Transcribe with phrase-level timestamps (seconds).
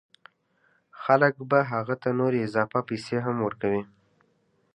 [1.01, 3.83] خلک به هغه ته نورې اضافه پیسې هم ورکوي